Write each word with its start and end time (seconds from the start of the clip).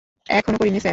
এখনো 0.29 0.57
করিনি, 0.57 0.79
স্যার। 0.79 0.89